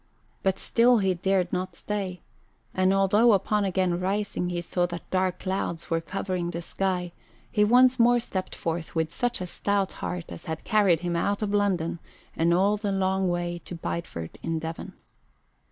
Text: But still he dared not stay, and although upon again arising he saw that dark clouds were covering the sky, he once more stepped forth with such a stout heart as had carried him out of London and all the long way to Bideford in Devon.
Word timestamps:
But 0.41 0.57
still 0.57 0.97
he 0.97 1.13
dared 1.13 1.53
not 1.53 1.75
stay, 1.75 2.23
and 2.73 2.91
although 2.91 3.33
upon 3.33 3.65
again 3.65 3.93
arising 3.93 4.49
he 4.49 4.59
saw 4.59 4.87
that 4.87 5.07
dark 5.11 5.37
clouds 5.37 5.91
were 5.91 6.01
covering 6.01 6.49
the 6.49 6.63
sky, 6.63 7.11
he 7.51 7.63
once 7.63 7.99
more 7.99 8.19
stepped 8.19 8.55
forth 8.55 8.95
with 8.95 9.11
such 9.13 9.41
a 9.41 9.45
stout 9.45 9.91
heart 10.01 10.25
as 10.29 10.45
had 10.45 10.63
carried 10.63 11.01
him 11.01 11.15
out 11.15 11.43
of 11.43 11.53
London 11.53 11.99
and 12.35 12.51
all 12.51 12.77
the 12.77 12.91
long 12.91 13.29
way 13.29 13.61
to 13.63 13.75
Bideford 13.75 14.39
in 14.41 14.57
Devon. 14.57 14.93